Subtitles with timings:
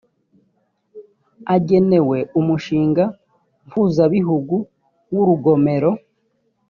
[1.55, 3.03] agenewe umushinga
[3.67, 4.55] mpuzabihugu
[5.13, 5.91] w urugomero